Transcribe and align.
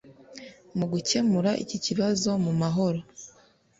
Mu 0.77 0.85
gukemura 0.91 1.51
iki 1.63 1.77
kibazo 1.85 2.29
mu 2.45 2.53
mahoro 2.61 2.99